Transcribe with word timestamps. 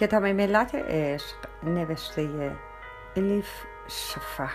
کتاب 0.00 0.24
ملت 0.24 0.74
عشق 0.74 1.36
نوشته 1.62 2.56
الیف 3.16 3.66
شفخ 3.88 4.54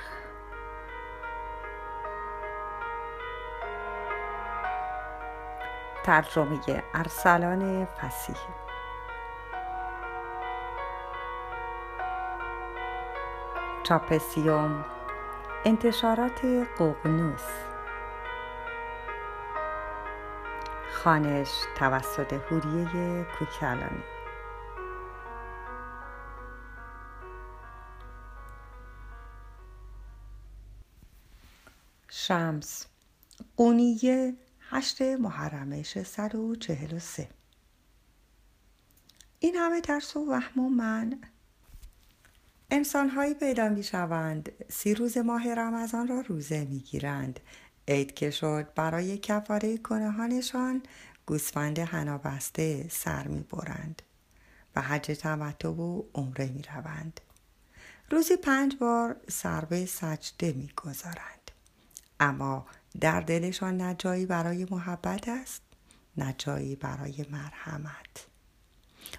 ترجمه 6.03 6.83
ارسلان 6.93 7.85
فسیح. 7.85 8.35
چاپسیوم 13.83 14.85
انتشارات 15.65 16.45
ققنوس. 16.79 17.47
خانش 20.93 21.63
توسط 21.79 22.33
هوریه 22.33 23.23
کوکلانی 23.23 24.14
شمس. 32.27 32.85
قونیه 33.57 34.35
هشت 34.59 35.01
محرم 35.01 35.83
643 35.83 37.29
این 39.39 39.55
همه 39.55 39.81
ترس 39.81 40.15
و 40.15 40.29
وهم 40.29 40.65
و 40.65 40.69
من. 40.69 41.21
انسانهایی 42.71 43.33
پیدا 43.33 43.69
می 43.69 43.83
شوند 43.83 44.51
سی 44.69 44.93
روز 44.93 45.17
ماه 45.17 45.53
رمضان 45.53 46.07
را 46.07 46.21
روزه 46.27 46.65
می 46.65 46.79
گیرند 46.79 47.39
عید 47.87 48.13
که 48.13 48.31
شد 48.31 48.67
برای 48.75 49.17
کفاره 49.17 49.77
کنهانشان 49.77 50.83
گوسفند 51.25 51.79
هنابسته 51.79 52.87
سر 52.89 53.27
می 53.27 53.41
برند 53.41 54.01
و 54.75 54.81
حج 54.81 55.17
تمتع 55.19 55.69
و 55.69 56.03
عمره 56.13 56.45
می 56.45 56.61
روند. 56.61 57.21
روزی 58.09 58.37
پنج 58.37 58.75
بار 58.75 59.15
سر 59.29 59.65
به 59.65 59.85
سجده 59.85 60.51
می 60.51 60.71
گذارند. 60.75 61.44
اما 62.19 62.65
در 62.99 63.21
دلشان 63.21 63.77
نه 63.77 63.95
جایی 63.99 64.25
برای 64.25 64.67
محبت 64.71 65.29
است 65.29 65.61
نه 66.17 66.35
جایی 66.37 66.75
برای 66.75 67.25
مرحمت. 67.31 68.27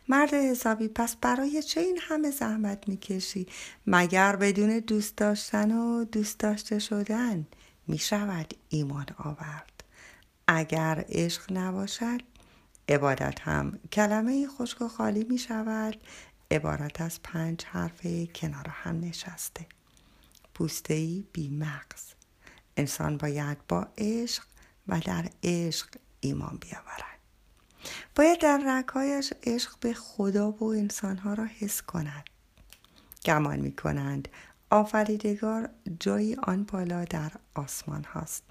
مرد 0.09 0.35
حسابی 0.35 0.89
پس 0.89 1.17
برای 1.17 1.63
چه 1.63 1.81
این 1.81 1.99
همه 2.03 2.31
زحمت 2.31 2.89
می‌کشی؟ 2.89 3.47
مگر 3.87 4.37
بدون 4.37 4.79
دوست 4.79 5.17
داشتن 5.17 5.73
و 5.73 6.05
دوست 6.05 6.39
داشته 6.39 6.79
شدن 6.79 7.47
می 7.87 7.99
شود 7.99 8.55
ایمان 8.69 9.07
آورد؟ 9.19 9.85
اگر 10.47 11.05
عشق 11.09 11.53
نباشد 11.53 12.21
عبادت 12.89 13.41
هم 13.41 13.79
کلمه 13.93 14.49
خشک 14.49 14.83
و 14.83 14.89
خالی 14.89 15.25
می 15.25 15.39
شود 15.39 15.97
عبارت 16.51 17.01
از 17.01 17.23
پنج 17.23 17.65
حرف 17.65 18.07
کنار 18.35 18.69
هم 18.69 19.01
نشسته. 19.01 19.67
پوسته 20.55 21.25
بی 21.33 21.49
مغز 21.49 22.16
انسان 22.77 23.17
باید 23.17 23.59
با 23.69 23.87
عشق 23.99 24.43
و 24.89 25.01
در 25.01 25.31
عشق 25.43 25.89
ایمان 26.21 26.59
بیاورد. 26.61 27.17
باید 28.15 28.41
در 28.41 28.79
رکایش 28.79 29.33
عشق 29.43 29.79
به 29.81 29.95
خدا 29.95 30.51
و 30.51 30.65
انسانها 30.65 31.35
را 31.35 31.45
حس 31.45 31.83
کند. 31.83 32.25
گمان 33.25 33.61
می 33.61 33.73
کنند 33.73 34.29
آفریدگار 34.71 35.69
جایی 36.01 36.35
آن 36.35 36.65
بالا 36.65 37.05
در 37.05 37.33
آسمان 37.55 38.05
هاست. 38.05 38.43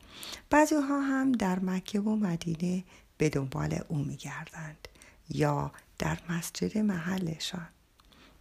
بعضی 0.49 0.75
ها 0.75 1.01
هم 1.01 1.31
در 1.31 1.59
مکه 1.59 1.99
و 1.99 2.15
مدینه 2.15 2.83
به 3.17 3.29
دنبال 3.29 3.79
او 3.87 3.97
می 3.97 4.17
گردند 4.17 4.87
یا 5.29 5.71
در 5.99 6.17
مسجد 6.29 6.77
محلشان. 6.77 7.67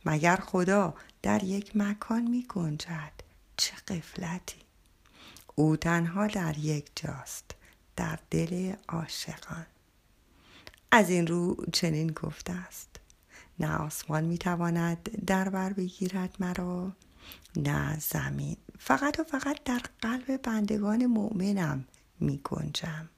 مگر 0.06 0.36
خدا 0.36 0.94
در 1.22 1.44
یک 1.44 1.76
مکان 1.76 2.22
می 2.22 2.46
گنجد 2.48 3.12
چه 3.56 3.72
قفلتی 3.88 4.63
او 5.54 5.76
تنها 5.76 6.26
در 6.26 6.58
یک 6.58 6.90
جاست 6.96 7.54
در 7.96 8.18
دل 8.30 8.72
عاشقان. 8.88 9.66
از 10.90 11.10
این 11.10 11.26
رو 11.26 11.64
چنین 11.72 12.12
گفته 12.12 12.52
است 12.52 13.00
نه 13.58 13.76
آسمان 13.76 14.24
می‌تواند 14.24 15.24
در 15.26 15.48
بر 15.48 15.72
بگیرد 15.72 16.36
مرا 16.40 16.92
نه 17.56 17.98
زمین 17.98 18.56
فقط 18.78 19.20
و 19.20 19.22
فقط 19.22 19.64
در 19.64 19.80
قلب 20.00 20.42
بندگان 20.42 21.06
مؤمنم 21.06 21.84
می 22.20 22.40
گنجم 22.44 23.08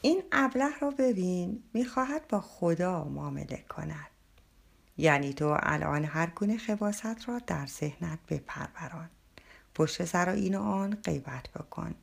این 0.00 0.22
ابله 0.32 0.78
را 0.80 0.90
ببین 0.90 1.62
می‌خواهد 1.74 2.28
با 2.28 2.40
خدا 2.40 3.04
معامله 3.04 3.64
کند. 3.68 4.10
یعنی 4.98 5.34
تو 5.34 5.56
الان 5.62 6.04
هر 6.04 6.26
گونه 6.26 6.56
خباست 6.56 7.28
را 7.28 7.38
در 7.46 7.66
ذهنت 7.66 8.18
بپروران. 8.28 9.10
پشت 9.76 10.04
سر 10.04 10.28
این 10.28 10.54
و 10.54 10.62
آن 10.62 10.94
غیبت 11.04 11.48
بکن. 11.54 11.94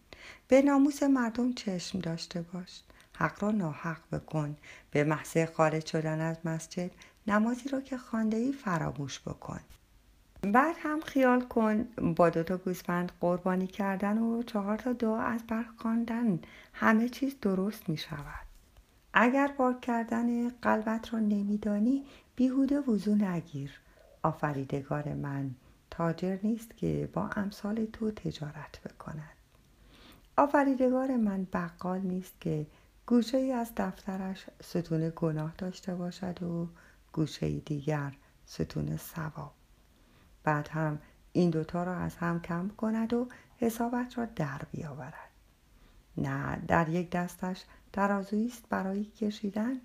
به 0.47 0.61
ناموس 0.61 1.03
مردم 1.03 1.53
چشم 1.53 1.99
داشته 1.99 2.41
باش. 2.41 2.81
حق 3.15 3.43
را 3.43 3.51
ناحق 3.51 3.97
بکن. 4.11 4.57
به 4.91 5.03
محض 5.03 5.37
خارج 5.53 5.85
شدن 5.85 6.21
از 6.21 6.37
مسجد 6.45 6.91
نمازی 7.27 7.69
را 7.69 7.81
که 7.81 7.97
خانده 7.97 8.37
ای 8.37 8.51
فراموش 8.51 9.19
بکن. 9.19 9.59
بعد 10.41 10.75
هم 10.79 11.01
خیال 11.01 11.41
کن 11.41 11.83
با 12.15 12.29
دو 12.29 12.43
تا 12.43 12.57
گوسفند 12.57 13.11
قربانی 13.19 13.67
کردن 13.67 14.17
و 14.17 14.43
چهار 14.43 14.77
تا 14.77 14.93
دعا 14.93 15.21
از 15.21 15.43
بر 15.47 15.65
خواندن 15.77 16.39
همه 16.73 17.09
چیز 17.09 17.35
درست 17.41 17.89
می 17.89 17.97
شود. 17.97 18.45
اگر 19.13 19.47
پاک 19.47 19.81
کردن 19.81 20.49
قلبت 20.49 21.13
را 21.13 21.19
نمیدانی 21.19 22.05
بیهوده 22.35 22.79
وضو 22.79 23.15
نگیر. 23.15 23.71
آفریدگار 24.23 25.13
من. 25.13 25.55
تاجر 25.95 26.37
نیست 26.43 26.77
که 26.77 27.09
با 27.13 27.29
امثال 27.35 27.85
تو 27.85 28.11
تجارت 28.11 28.81
بکند. 28.81 29.37
آفریدگار 30.37 31.17
من 31.17 31.47
بقال 31.53 31.99
نیست 31.99 32.41
که 32.41 32.67
گوشه 33.05 33.37
ای 33.37 33.51
از 33.51 33.71
دفترش 33.77 34.45
ستون 34.63 35.13
گناه 35.15 35.53
داشته 35.57 35.95
باشد 35.95 36.43
و 36.43 36.67
گوشه 37.11 37.59
دیگر 37.59 38.13
ستون 38.45 38.97
ثواب. 38.97 39.53
بعد 40.43 40.67
هم 40.67 40.99
این 41.31 41.49
دوتا 41.49 41.83
را 41.83 41.95
از 41.95 42.15
هم 42.15 42.41
کم 42.41 42.69
کند 42.77 43.13
و 43.13 43.27
حسابت 43.57 44.17
را 44.17 44.25
در 44.25 44.61
بیاورد. 44.71 45.29
نه 46.17 46.61
در 46.67 46.89
یک 46.89 47.09
دستش 47.09 47.63
ترازویی 47.93 48.47
است 48.47 48.69
برای 48.69 49.03
کشیدن 49.03 49.81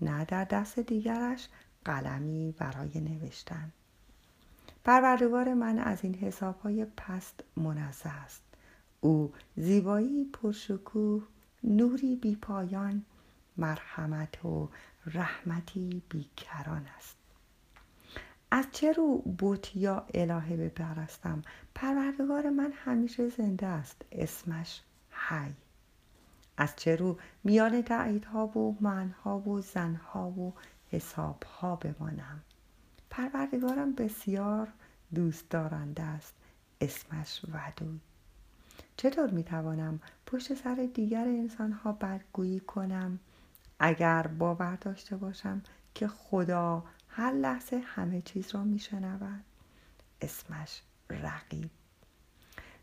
نه 0.00 0.24
در 0.24 0.44
دست 0.44 0.78
دیگرش 0.78 1.48
قلمی 1.84 2.54
برای 2.58 3.00
نوشتن. 3.00 3.72
پروردگار 4.84 5.54
من 5.54 5.78
از 5.78 6.04
این 6.04 6.14
حسابهای 6.14 6.84
پست 6.84 7.40
منزه 7.56 8.08
است. 8.08 8.42
او 9.00 9.32
زیبایی 9.56 10.24
پرشکوه 10.24 11.22
نوری 11.64 12.16
بی 12.16 12.36
پایان 12.36 13.04
مرحمت 13.56 14.44
و 14.44 14.68
رحمتی 15.06 16.02
بیکران 16.08 16.86
است. 16.96 17.16
از 18.50 18.66
چه 18.72 18.92
رو 18.92 19.18
بوت 19.18 19.76
یا 19.76 20.06
الهه 20.14 20.56
بپرستم؟ 20.56 21.42
پروردگار 21.74 22.50
من 22.50 22.72
همیشه 22.72 23.28
زنده 23.28 23.66
است. 23.66 24.02
اسمش 24.12 24.80
حی. 25.10 25.54
از 26.56 26.76
چه 26.76 26.96
رو 26.96 27.18
میان 27.44 27.82
تعییدها 27.82 28.46
و 28.46 28.76
منها 28.80 29.38
و 29.38 29.60
زنها 29.60 30.30
و 30.30 30.54
حسابها 30.90 31.76
بمانم؟ 31.76 32.40
پروردگارم 33.18 33.92
بسیار 33.92 34.68
دوست 35.14 35.50
دارنده 35.50 36.02
است 36.02 36.34
اسمش 36.80 37.40
ودود. 37.52 38.00
چطور 38.96 39.30
می‌توانم 39.30 40.00
پشت 40.26 40.54
سر 40.54 40.88
دیگر 40.94 41.24
انسانها 41.24 41.92
بدگویی 41.92 42.60
کنم؟ 42.60 43.18
اگر 43.78 44.26
باور 44.26 44.76
داشته 44.76 45.16
باشم 45.16 45.62
که 45.94 46.08
خدا 46.08 46.84
هر 47.08 47.32
لحظه 47.32 47.82
همه 47.84 48.22
چیز 48.22 48.54
را 48.54 48.64
میشنود. 48.64 49.44
اسمش 50.20 50.82
رقیب. 51.10 51.70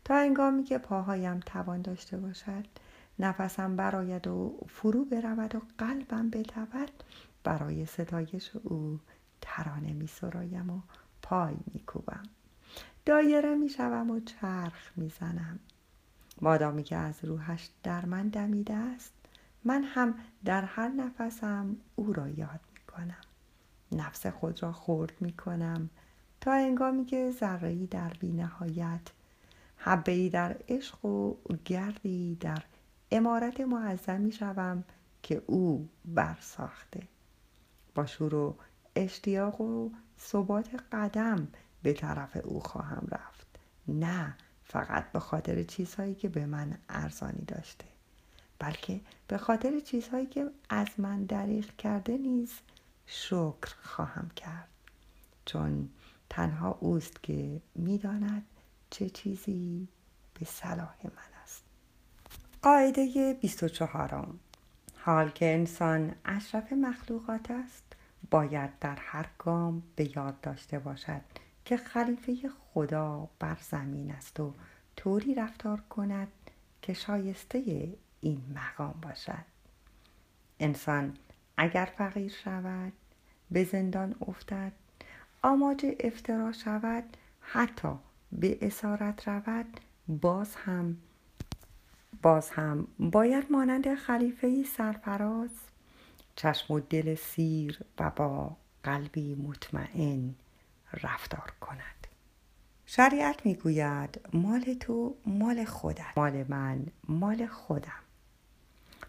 تا 0.04 0.14
انگامی 0.14 0.64
که 0.64 0.78
پاهایم 0.78 1.40
توان 1.40 1.82
داشته 1.82 2.16
باشد 2.16 2.64
نفسم 3.18 3.76
براید 3.76 4.26
و 4.26 4.58
فرو 4.68 5.04
برود 5.04 5.54
و 5.54 5.62
قلبم 5.78 6.30
بتود 6.30 6.90
برای 7.44 7.86
ستایش 7.86 8.50
او. 8.62 9.00
ترانه 9.46 9.92
می 9.92 10.06
سرایم 10.06 10.70
و 10.70 10.80
پای 11.22 11.56
می 11.74 11.80
کوبم 11.80 12.22
دایره 13.04 13.54
می 13.54 13.68
شوم 13.68 14.10
و 14.10 14.20
چرخ 14.20 14.92
می 14.96 15.08
زنم 15.08 15.58
مادامی 16.40 16.82
که 16.82 16.96
از 16.96 17.24
روحش 17.24 17.70
در 17.82 18.04
من 18.04 18.28
دمیده 18.28 18.74
است 18.74 19.12
من 19.64 19.84
هم 19.84 20.14
در 20.44 20.64
هر 20.64 20.88
نفسم 20.88 21.76
او 21.96 22.12
را 22.12 22.28
یاد 22.28 22.60
می 22.74 22.80
کنم 22.86 23.20
نفس 23.92 24.26
خود 24.26 24.62
را 24.62 24.72
خورد 24.72 25.12
می 25.20 25.32
کنم 25.32 25.90
تا 26.40 26.52
انگامی 26.52 27.04
که 27.04 27.30
ذره 27.30 27.86
در 27.86 28.12
بینهایت 28.20 29.12
حبه 29.76 30.28
در 30.28 30.56
عشق 30.68 31.04
و 31.04 31.36
گردی 31.64 32.34
در 32.34 32.62
امارت 33.10 33.60
معظمی 33.60 34.32
شوم 34.32 34.84
که 35.22 35.42
او 35.46 35.88
برساخته. 36.04 37.02
با 37.94 38.06
شور 38.06 38.34
و 38.34 38.56
اشتیاق 38.96 39.60
و 39.60 39.90
ثبات 40.20 40.68
قدم 40.92 41.48
به 41.82 41.92
طرف 41.92 42.36
او 42.44 42.60
خواهم 42.60 43.08
رفت. 43.10 43.46
نه 43.88 44.34
فقط 44.64 45.12
به 45.12 45.20
خاطر 45.20 45.62
چیزهایی 45.62 46.14
که 46.14 46.28
به 46.28 46.46
من 46.46 46.78
ارزانی 46.88 47.44
داشته 47.46 47.84
بلکه 48.58 49.00
به 49.28 49.38
خاطر 49.38 49.80
چیزهایی 49.80 50.26
که 50.26 50.50
از 50.68 50.88
من 50.98 51.24
دریغ 51.24 51.76
کرده 51.76 52.18
نیز 52.18 52.52
شکر 53.06 53.74
خواهم 53.82 54.30
کرد. 54.36 54.68
چون 55.44 55.88
تنها 56.30 56.78
اوست 56.80 57.22
که 57.22 57.60
می‌داند 57.74 58.46
چه 58.90 59.10
چیزی 59.10 59.88
به 60.40 60.46
صلاح 60.46 60.96
من 61.04 61.42
است. 61.42 61.62
قاعده 62.62 63.34
24 63.40 64.36
حال 64.96 65.28
که 65.28 65.54
انسان 65.54 66.14
اشرف 66.24 66.72
مخلوقات 66.72 67.50
است 67.50 67.85
باید 68.30 68.78
در 68.78 68.96
هر 69.00 69.26
گام 69.38 69.82
به 69.96 70.16
یاد 70.16 70.40
داشته 70.40 70.78
باشد 70.78 71.20
که 71.64 71.76
خلیفه 71.76 72.36
خدا 72.48 73.28
بر 73.38 73.56
زمین 73.60 74.10
است 74.10 74.40
و 74.40 74.54
طوری 74.96 75.34
رفتار 75.34 75.80
کند 75.80 76.28
که 76.82 76.92
شایسته 76.92 77.88
این 78.20 78.42
مقام 78.54 78.94
باشد. 79.02 79.44
انسان 80.60 81.16
اگر 81.56 81.92
فقیر 81.98 82.32
شود 82.32 82.92
به 83.50 83.64
زندان 83.64 84.14
افتد 84.28 84.72
آماج 85.42 85.86
افترا 86.00 86.52
شود 86.52 87.04
حتی 87.40 87.92
به 88.32 88.58
اسارت 88.62 89.28
رود 89.28 89.80
باز 90.08 90.56
هم 90.56 90.96
باز 92.22 92.50
هم 92.50 92.86
باید 92.98 93.52
مانند 93.52 93.94
خلیفه 93.94 94.62
سرفراز 94.62 95.50
چشم 96.36 96.74
و 96.74 96.80
دل 96.80 97.14
سیر 97.14 97.80
و 97.98 98.10
با 98.10 98.56
قلبی 98.82 99.34
مطمئن 99.34 100.34
رفتار 100.92 101.52
کند. 101.60 102.06
شریعت 102.86 103.46
می‌گوید 103.46 104.20
مال 104.32 104.74
تو 104.74 105.16
مال 105.26 105.64
خودت. 105.64 106.18
مال 106.18 106.44
من 106.48 106.86
مال 107.08 107.46
خودم. 107.46 108.02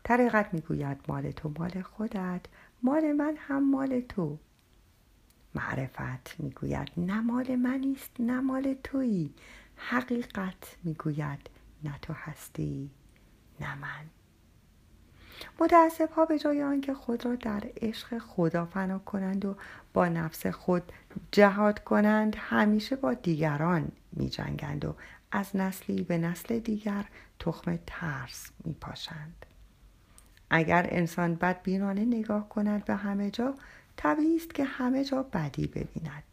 طریقت 0.03 0.53
می‌گوید 0.53 0.97
مال 1.07 1.31
تو 1.31 1.51
مال 1.59 1.81
خودت. 1.81 2.41
مال 2.83 3.12
من 3.12 3.35
هم 3.38 3.71
مال 3.71 4.00
تو. 4.00 4.38
معرفت 5.56 6.39
می‌گوید 6.39 6.91
نه 6.97 7.21
مال 7.21 7.56
منی 7.56 7.94
است 7.94 8.12
نه 8.19 8.39
مال 8.39 8.75
تویی. 8.83 9.33
حقیقت 9.75 10.77
می‌گوید 10.83 11.50
نه 11.83 12.00
تو 12.01 12.13
هستی 12.13 12.91
نه 13.59 13.75
من. 13.75 14.06
متاسف 15.59 16.11
ها 16.11 16.25
به 16.25 16.39
جای 16.39 16.63
آنکه 16.63 16.93
خود 16.93 17.25
را 17.25 17.35
در 17.35 17.63
عشق 17.81 18.17
خدا 18.17 18.65
فنا 18.65 18.99
کنند 18.99 19.45
و 19.45 19.55
با 19.93 20.07
نفس 20.07 20.47
خود 20.47 20.91
جهاد 21.31 21.83
کنند 21.83 22.35
همیشه 22.39 22.95
با 22.95 23.13
دیگران 23.13 23.91
می 24.13 24.29
جنگند 24.29 24.85
و 24.85 24.95
از 25.31 25.55
نسلی 25.55 26.03
به 26.03 26.17
نسل 26.17 26.59
دیگر 26.59 27.05
تخم 27.39 27.79
ترس 27.87 28.51
می 28.65 28.73
پاشند. 28.73 29.45
اگر 30.49 30.87
انسان 30.89 31.35
بدبینانه 31.35 32.05
نگاه 32.05 32.49
کند 32.49 32.85
به 32.85 32.95
همه 32.95 33.31
جا 33.31 33.53
طبیعی 33.97 34.35
است 34.35 34.53
که 34.53 34.63
همه 34.63 35.03
جا 35.03 35.23
بدی 35.23 35.67
ببیند 35.67 36.23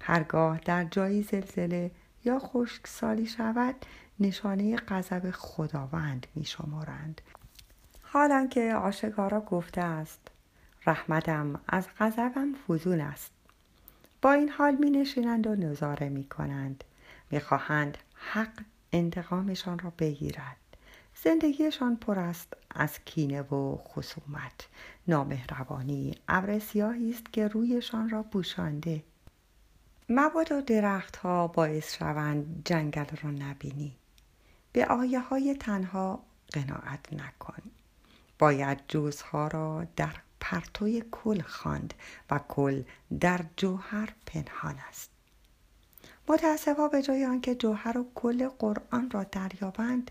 هرگاه 0.00 0.58
در 0.58 0.84
جایی 0.84 1.22
زلزله 1.22 1.90
یا 2.24 2.38
خشکسالی 2.38 3.26
شود 3.26 3.74
نشانه 4.20 4.76
غضب 4.76 5.30
خداوند 5.30 6.26
می 6.34 6.44
شمارند 6.44 7.20
حالان 8.12 8.48
که 8.48 8.74
آشکارا 8.74 9.40
گفته 9.40 9.80
است 9.80 10.20
رحمتم 10.86 11.60
از 11.68 11.88
غضبم 11.98 12.54
فزون 12.68 13.00
است. 13.00 13.32
با 14.22 14.32
این 14.32 14.48
حال 14.48 14.74
می 14.74 14.90
نشینند 14.90 15.46
و 15.46 15.54
نظاره 15.54 16.08
می 16.08 16.24
کنند. 16.24 16.84
می 17.30 17.40
خواهند 17.40 17.98
حق 18.14 18.52
انتقامشان 18.92 19.78
را 19.78 19.92
بگیرد. 19.98 20.56
زندگیشان 21.24 21.96
پر 21.96 22.18
است 22.18 22.54
از 22.70 22.98
کینه 23.04 23.42
و 23.42 23.76
خصومت. 23.76 24.68
نامهربانی 25.08 26.14
ابر 26.28 26.58
سیاهی 26.58 27.10
است 27.10 27.32
که 27.32 27.48
رویشان 27.48 28.10
را 28.10 28.22
پوشانده. 28.22 29.02
مبادا 30.08 30.60
درختها 30.60 31.46
باعث 31.46 31.96
شوند 31.96 32.62
جنگل 32.64 33.16
را 33.22 33.30
نبینی. 33.30 33.96
به 34.72 34.86
آیه 34.86 35.20
های 35.20 35.54
تنها 35.54 36.22
قناعت 36.52 37.12
نکن. 37.12 37.62
باید 38.40 38.80
جزها 38.88 39.48
را 39.48 39.86
در 39.96 40.14
پرتوی 40.40 41.04
کل 41.10 41.40
خواند 41.40 41.94
و 42.30 42.40
کل 42.48 42.82
در 43.20 43.44
جوهر 43.56 44.14
پنهان 44.26 44.76
است. 44.88 45.10
متاسفا 46.28 46.88
به 46.88 47.02
جای 47.02 47.24
آنکه 47.24 47.54
جوهر 47.54 47.98
و 47.98 48.06
کل 48.14 48.48
قرآن 48.48 49.10
را 49.10 49.24
دریابند 49.24 50.10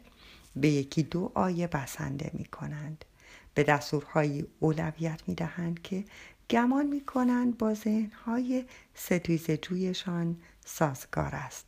به 0.55 0.69
یکی 0.69 1.03
دو 1.03 1.31
آیه 1.35 1.67
بسنده 1.67 2.31
می 2.33 2.45
کنند. 2.45 3.05
به 3.53 3.63
دستورهایی 3.63 4.47
اولویت 4.59 5.21
می 5.27 5.35
دهند 5.35 5.81
که 5.81 6.05
گمان 6.49 6.85
می 6.85 7.01
کنند 7.01 7.57
با 7.57 7.73
ذهنهای 7.73 8.65
ستیز 8.93 9.51
جویشان 9.51 10.37
سازگار 10.65 11.35
است. 11.35 11.65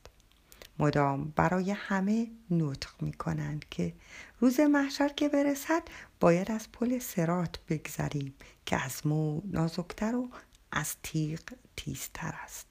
مدام 0.80 1.34
برای 1.36 1.72
همه 1.72 2.28
نطق 2.52 3.02
می 3.02 3.14
کنند 3.14 3.66
که 3.70 3.94
روز 4.42 4.60
محشر 4.60 5.10
که 5.10 5.30
برسد 5.30 5.84
باید 6.20 6.52
از 6.52 6.72
پل 6.72 7.00
سرات 7.00 7.60
بگذریم 7.70 8.36
که 8.66 8.86
از 8.86 9.08
مو 9.08 9.42
نازکتر 9.46 10.16
و 10.16 10.30
از 10.72 10.96
تیغ 11.04 11.40
تیزتر 11.76 12.34
است 12.44 12.68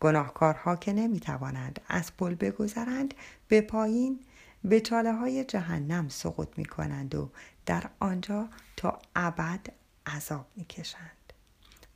گناهکارها 0.00 0.76
که 0.76 0.92
نمی 0.92 1.20
توانند 1.20 1.80
از 1.88 2.16
پل 2.16 2.34
بگذرند 2.34 3.14
به 3.48 3.60
پایین 3.60 4.20
به 4.64 4.80
چاله 4.80 5.12
های 5.12 5.44
جهنم 5.44 6.08
سقوط 6.08 6.48
می 6.56 6.64
کنند 6.64 7.14
و 7.14 7.30
در 7.66 7.90
آنجا 8.00 8.48
تا 8.76 8.98
ابد 9.16 9.60
عذاب 10.06 10.46
می 10.56 10.64
کشند. 10.64 11.32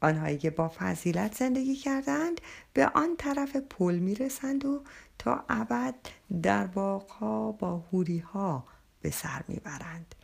آنهایی 0.01 0.39
که 0.39 0.51
با 0.51 0.73
فضیلت 0.79 1.35
زندگی 1.35 1.77
کردند 1.77 2.41
به 2.73 2.87
آن 2.87 3.17
طرف 3.17 3.57
پل 3.57 3.99
می 3.99 4.15
رسند 4.15 4.65
و 4.65 4.83
تا 5.19 5.45
ابد 5.49 5.95
در 6.43 6.67
باغها 6.67 7.53
با 7.53 7.85
هوری 7.93 8.19
ها 8.19 8.65
به 9.03 9.11
سر 9.11 9.43
می 9.49 9.57
برند. 9.57 10.15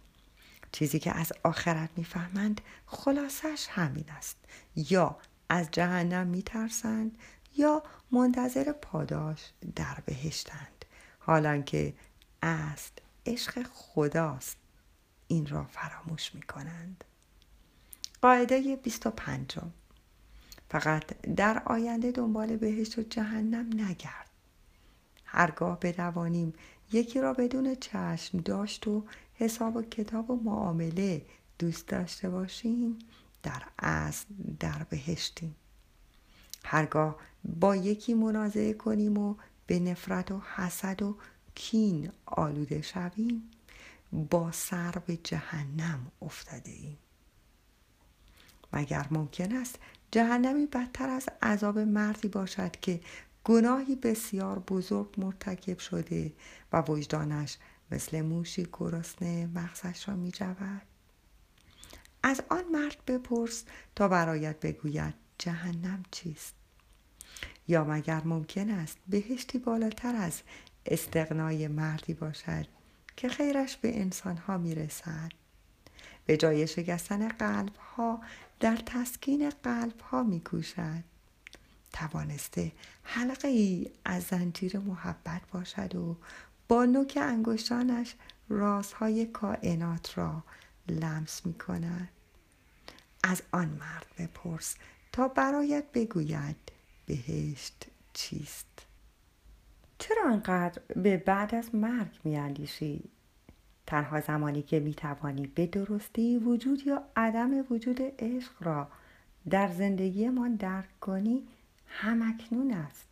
چیزی 0.73 0.99
که 0.99 1.17
از 1.19 1.33
آخرت 1.43 1.91
می‌فهمند 1.97 2.61
خلاصش 2.87 3.67
همین 3.71 4.11
است. 4.11 4.37
یا 4.77 5.17
از 5.49 5.71
جهنم 5.71 6.27
میترسند 6.27 7.19
یا 7.57 7.83
منتظر 8.11 8.73
پاداش 8.73 9.51
در 9.77 9.99
بهشتند. 10.07 10.85
حالا 11.19 11.63
که 11.63 11.95
است 12.43 12.99
عشق 13.27 13.63
خداست. 13.73 14.57
این 15.29 15.47
را 15.47 15.65
فراموش 15.65 16.35
می 16.35 16.43
کنند 16.43 17.05
قاعده 18.23 18.77
25 18.77 19.59
فقط 20.71 21.07
در 21.23 21.63
آینده 21.67 22.13
دنبال 22.13 22.57
بهشت 22.57 22.99
و 22.99 23.03
جهنم 23.03 23.81
نگرد. 23.81 24.31
هرگاه 25.25 25.81
بدوانیم 25.81 26.55
یکی 26.93 27.21
را 27.21 27.33
بدون 27.33 27.75
چشم 27.75 28.39
داشت 28.39 28.87
و 28.87 29.05
حساب 29.35 29.77
و 29.77 29.83
کتاب 29.83 30.31
و 30.31 30.41
معامله 30.45 31.27
دوست 31.59 31.89
داشته 31.89 32.31
باشیم 32.31 32.99
در 33.43 33.63
اصل 33.79 34.27
در 34.61 34.83
بهشتیم. 34.91 35.55
هرگاه 36.65 37.17
با 37.45 37.77
یکی 37.77 38.15
منازعه 38.15 38.73
کنیم 38.73 39.19
و 39.19 39.35
به 39.67 39.79
نفرت 39.79 40.31
و 40.33 40.43
حسد 40.57 41.03
و 41.03 41.17
کین 41.55 42.13
آلوده 42.27 42.83
شویم 42.83 43.51
با 44.13 44.53
سر 44.53 44.93
به 45.07 45.17
جهنم 45.17 46.07
افتاده 46.23 46.71
ایم. 46.71 46.99
مگر 48.73 49.07
ممکن 49.11 49.57
است 49.57 49.79
جهنمی 50.11 50.67
بدتر 50.67 51.09
از 51.09 51.29
عذاب 51.43 51.79
مردی 51.79 52.29
باشد 52.29 52.71
که 52.71 53.01
گناهی 53.45 53.97
بسیار 53.97 54.59
بزرگ 54.59 55.15
مرتکب 55.19 55.79
شده 55.79 56.33
و 56.73 56.83
وجدانش 56.83 57.59
مثل 57.91 58.23
موشی 58.23 58.67
گرسنه 58.73 59.47
مغزش 59.47 60.09
را 60.09 60.17
می 60.17 60.31
جود. 60.31 60.83
از 62.23 62.43
آن 62.51 62.65
مرد 62.73 62.97
بپرس 63.07 63.65
تا 63.97 64.09
برایت 64.09 64.61
بگوید 64.61 65.15
جهنم 65.39 66.03
چیست. 66.11 66.55
یا 67.69 67.85
مگر 67.85 68.23
ممکن 68.25 68.71
است 68.71 68.99
بهشتی 69.09 69.59
بالاتر 69.59 70.17
از 70.17 70.43
استقنای 70.87 71.69
مردی 71.69 72.15
باشد 72.15 72.67
که 73.17 73.29
خیرش 73.29 73.77
به 73.77 74.01
انسانها 74.01 74.59
می 74.59 74.75
رسد 74.75 75.33
به 76.27 76.37
جای 76.37 76.67
شکستن 76.67 77.29
قلب 77.29 77.77
ها 77.77 78.21
در 78.61 78.77
تسکین 78.77 79.51
قلب 79.51 80.01
ها 80.01 80.23
می 80.23 80.41
کوشد 80.41 81.05
توانسته 81.95 82.73
حلقه 83.03 83.49
ای 83.49 83.91
از 84.05 84.23
زنجیر 84.23 84.79
محبت 84.79 85.43
باشد 85.53 85.95
و 85.95 86.17
با 86.69 86.85
نوک 86.85 87.19
انگشتانش 87.23 88.15
رازهای 88.49 89.27
کائنات 89.27 90.19
را 90.19 90.45
لمس 90.89 91.47
می 91.47 91.55
کند 91.55 92.09
از 93.23 93.43
آن 93.53 93.69
مرد 93.69 94.07
بپرس 94.19 94.77
تا 95.13 95.29
برایت 95.29 95.85
بگوید 95.95 96.57
بهشت 97.07 97.87
چیست. 98.13 98.87
چرا 99.99 100.31
انقدر 100.31 100.83
به 100.97 101.17
بعد 101.17 101.55
از 101.55 101.75
مرگ 101.75 102.21
میاندیشی؟ 102.25 103.11
تنها 103.87 104.21
زمانی 104.21 104.63
که 104.63 104.81
می‌توانی 104.81 105.47
به 105.47 105.67
درستی 105.67 106.39
وجود 106.39 106.87
یا 106.87 107.03
عدم 107.17 107.65
وجود 107.71 107.99
عشق 108.19 108.53
را 108.61 108.89
در 109.51 109.73
زندگیمان 109.73 110.55
درک 110.55 111.01
کنی 111.01 111.49
همکنون 111.97 112.73
است. 112.73 113.09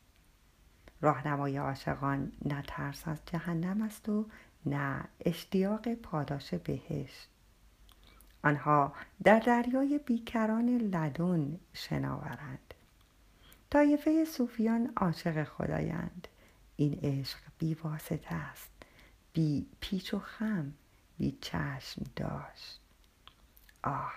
راهنمای 1.00 1.56
عاشقان 1.56 2.32
نه 2.44 2.62
ترس 2.66 3.08
از 3.08 3.18
جهنم 3.26 3.82
است 3.82 4.08
و 4.08 4.26
نه 4.66 5.04
اشتیاق 5.20 5.94
پاداش 5.94 6.54
بهشت. 6.54 7.28
آنها 8.44 8.92
در 9.24 9.38
دریای 9.38 9.98
بیکران 9.98 10.68
لدون 10.68 11.60
شناورند. 11.72 12.74
طایفه 13.70 14.24
صوفیان 14.24 14.92
عاشق 14.96 15.44
خدایند. 15.44 16.28
این 16.76 16.98
عشق 17.02 17.38
بی 17.58 17.74
واسطه 17.74 18.34
است. 18.34 18.70
بی 19.32 19.66
پیچ 19.80 20.14
و 20.14 20.18
خم 20.18 20.72
بی 21.18 21.38
چشم 21.40 22.02
داشت. 22.16 22.80
آه 23.82 24.12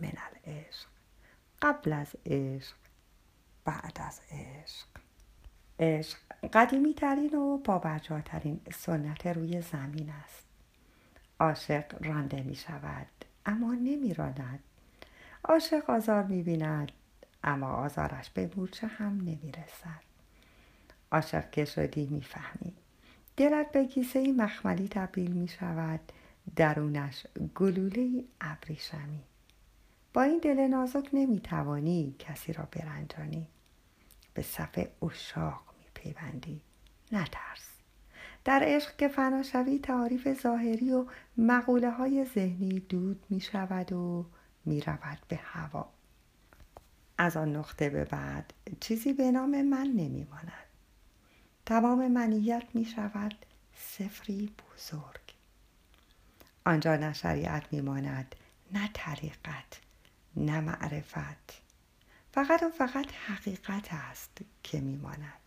من 0.00 0.12
العشق. 0.16 0.88
قبل 1.62 1.92
از 1.92 2.16
عشق 2.26 2.76
بعد 3.70 3.98
از 4.06 4.20
عشق. 4.30 4.86
عشق 5.80 6.18
قدیمی 6.52 6.94
ترین 6.94 7.34
و 7.34 7.58
پابرجاترین 7.58 8.60
سنت 8.72 9.26
روی 9.26 9.62
زمین 9.62 10.10
است. 10.24 10.44
عاشق 11.40 12.06
رانده 12.06 12.42
می 12.42 12.54
شود 12.54 13.06
اما 13.46 13.74
نمی 13.74 14.14
راند 14.14 14.60
عاشق 15.44 15.90
آزار 15.90 16.22
می 16.22 16.42
بیند 16.42 16.92
اما 17.44 17.66
آزارش 17.66 18.30
به 18.30 18.50
مورچه 18.56 18.86
هم 18.86 19.16
نمی 19.16 19.52
رسد 19.52 20.02
عاشق 21.12 21.50
که 21.50 21.64
شدی 21.64 22.06
می 22.06 22.22
فهمی 22.22 22.72
دلت 23.36 23.72
به 23.72 23.86
کیسه 23.86 24.32
مخملی 24.32 24.88
تبدیل 24.88 25.30
می 25.30 25.48
شود 25.48 26.00
درونش 26.56 27.26
گلوله 27.54 28.24
ابریشمی. 28.40 29.22
با 30.12 30.22
این 30.22 30.38
دل 30.38 30.60
نازک 30.60 31.08
نمی 31.12 31.40
توانی 31.40 32.14
کسی 32.18 32.52
را 32.52 32.68
برنجانی 32.72 33.46
به 34.34 34.42
صف 34.42 34.86
اشاق 35.02 35.62
می 35.78 35.86
پیوندی 35.94 36.60
نترس. 37.12 37.70
در 38.44 38.60
عشق 38.64 38.96
که 38.96 39.08
فنا 39.08 39.42
شوی 39.42 39.78
تعاریف 39.78 40.42
ظاهری 40.42 40.92
و 40.92 41.06
مقوله 41.36 41.90
های 41.90 42.24
ذهنی 42.34 42.80
دود 42.80 43.24
می 43.30 43.40
شود 43.40 43.92
و 43.92 44.26
می 44.64 44.80
رود 44.80 45.18
به 45.28 45.36
هوا. 45.36 45.88
از 47.18 47.36
آن 47.36 47.56
نقطه 47.56 47.90
به 47.90 48.04
بعد 48.04 48.52
چیزی 48.80 49.12
به 49.12 49.30
نام 49.30 49.62
من 49.62 49.86
نمی 49.86 50.26
ماند 50.30 50.52
تمام 51.66 52.08
منیت 52.08 52.64
می 52.74 52.84
شود 52.84 53.34
سفری 53.76 54.52
بزرگ. 54.74 55.20
آنجا 56.64 56.96
نه 56.96 57.12
شریعت 57.12 57.72
می 57.72 57.80
ماند 57.80 58.34
نه 58.72 58.90
طریقت 58.94 59.80
نه 60.36 60.60
معرفت. 60.60 61.62
فقط 62.32 62.62
و 62.62 62.68
فقط 62.70 63.06
حقیقت 63.26 63.88
است 63.92 64.38
که 64.62 64.80
می 64.80 64.96
ماند 64.96 65.40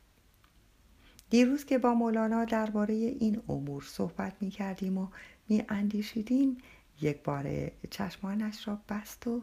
دیروز 1.30 1.66
که 1.66 1.78
با 1.78 1.94
مولانا 1.94 2.46
درباره 2.46 2.94
این 2.94 3.42
امور 3.50 3.84
صحبت 3.84 4.34
می 4.42 4.50
کردیم 4.50 4.98
و 4.98 5.08
می 5.50 5.64
اندیشیدیم 5.70 6.58
یک 7.02 7.24
بار 7.24 7.72
چشمانش 7.90 8.68
را 8.68 8.80
بست 8.90 9.28
و 9.28 9.42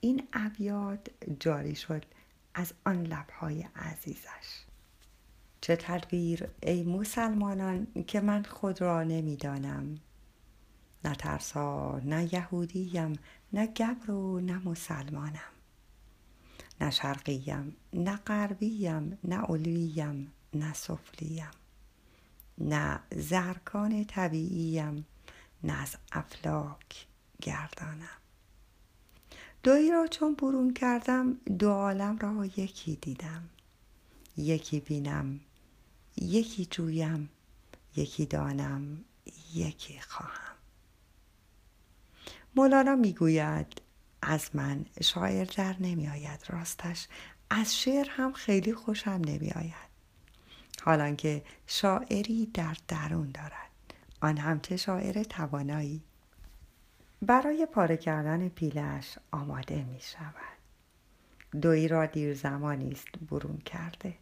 این 0.00 0.28
ابیات 0.32 1.08
جاری 1.40 1.74
شد 1.74 2.04
از 2.54 2.72
آن 2.84 3.02
لبهای 3.02 3.66
عزیزش. 3.76 4.64
چه 5.60 5.76
تدبیر 5.76 6.48
ای 6.62 6.82
مسلمانان 6.82 7.86
که 8.06 8.20
من 8.20 8.42
خود 8.42 8.80
را 8.80 9.02
نمی‌دانم. 9.02 9.98
نه 11.04 11.14
ترسا 11.14 11.98
نه 11.98 12.34
یهودیم 12.34 13.12
نه 13.52 13.66
گبر 13.66 14.10
و 14.10 14.40
نه 14.40 14.68
مسلمانم. 14.68 15.59
نه 16.80 16.90
شرقیم 16.90 17.76
نه 17.92 18.16
غربیم 18.16 19.18
نه 19.24 19.36
علویم 19.36 20.32
نه 20.54 20.72
سفلیم. 20.72 21.50
نه 22.58 23.00
زرکان 23.16 24.04
طبیعیم 24.04 25.06
نه 25.64 25.82
از 25.82 25.96
افلاک 26.12 27.06
گردانم. 27.42 28.20
دویی 29.62 29.90
را 29.90 30.06
چون 30.06 30.34
برون 30.34 30.74
کردم 30.74 31.32
دو 31.58 31.70
عالم 31.70 32.18
را 32.18 32.44
یکی 32.44 32.96
دیدم. 32.96 33.48
یکی 34.36 34.80
بینم 34.80 35.40
یکی 36.16 36.64
جویم 36.70 37.30
یکی 37.96 38.26
دانم 38.26 39.04
یکی 39.54 40.00
خواهم. 40.00 40.56
مولانا 42.56 42.96
می‌گوید 42.96 43.80
از 44.22 44.50
من 44.54 44.84
شاعر 45.02 45.44
در 45.44 45.76
نمی 45.80 46.08
آید 46.08 46.44
راستش 46.48 47.08
از 47.50 47.78
شعر 47.78 48.06
هم 48.10 48.32
خیلی 48.32 48.74
خوشم 48.74 49.20
نمی 49.26 49.50
آید 49.50 49.90
حالان 50.82 51.16
که 51.16 51.42
شاعری 51.66 52.46
در 52.54 52.76
درون 52.88 53.30
دارد 53.34 53.70
آن 54.20 54.36
هم 54.36 54.60
چه 54.60 54.76
شاعر 54.76 55.22
توانایی. 55.22 56.02
برای 57.22 57.66
پاره 57.66 57.96
کردن 57.96 58.48
پیلش 58.48 59.18
آماده 59.30 59.84
می 59.84 60.00
شود 60.00 60.60
دوی 61.60 61.88
را 61.88 62.06
دیر 62.06 62.34
زمانی 62.34 62.92
است 62.92 63.08
برون 63.30 63.58
کرده. 63.58 64.14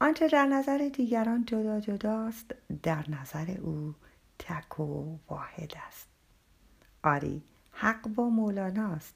آنچه 0.00 0.28
در 0.28 0.46
نظر 0.46 0.90
دیگران 0.94 1.44
جدا 1.44 1.80
جداست 1.80 2.54
در 2.82 3.10
نظر 3.10 3.50
او 3.60 3.94
تک 4.38 4.80
و 4.80 5.18
واحد 5.28 5.72
است. 5.88 6.08
آری 7.02 7.42
حق 7.74 8.08
با 8.08 8.28
مولاناست. 8.28 9.14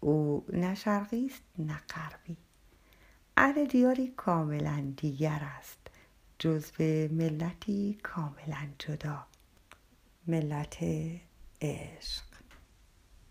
او 0.00 0.44
نه 0.52 0.74
شرقی 0.74 1.26
است 1.26 1.42
نه 1.58 1.80
غربی. 1.94 2.36
اهل 3.36 3.64
دیاری 3.66 4.08
کاملا 4.08 4.92
دیگر 4.96 5.40
است 5.58 5.78
جزو 6.38 6.82
ملتی 7.14 7.98
کاملا 8.02 8.68
جدا. 8.78 9.26
ملت 10.26 10.78
عشق. 11.62 12.31